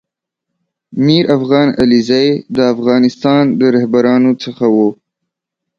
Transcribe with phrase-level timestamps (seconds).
[1.05, 4.77] میر افغان علیزی دافغانستان د رهبرانو څخه و